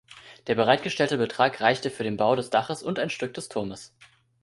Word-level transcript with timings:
Der 0.47 0.55
bereitgestellte 0.55 1.19
Betrag 1.19 1.61
reichte 1.61 1.91
für 1.91 2.01
den 2.01 2.17
Bau 2.17 2.35
des 2.35 2.49
Daches 2.49 2.81
und 2.81 2.97
ein 2.97 3.11
Stück 3.11 3.35
des 3.35 3.49
Turmes. 3.49 3.93